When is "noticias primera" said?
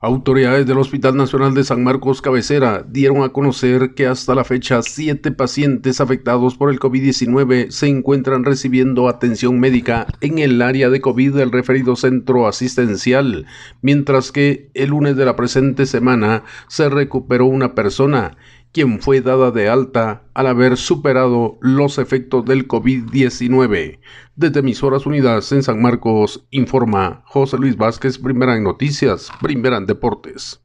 28.64-29.78